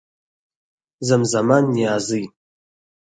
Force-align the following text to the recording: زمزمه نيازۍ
زمزمه 1.07 1.57
نيازۍ 1.75 2.23